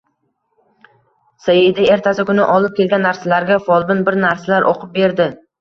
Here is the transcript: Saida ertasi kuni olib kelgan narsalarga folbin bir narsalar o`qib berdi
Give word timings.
Saida 1.43 1.85
ertasi 1.97 2.25
kuni 2.31 2.47
olib 2.55 2.75
kelgan 2.81 3.07
narsalarga 3.09 3.61
folbin 3.69 4.05
bir 4.09 4.21
narsalar 4.27 4.71
o`qib 4.73 4.93
berdi 5.01 5.33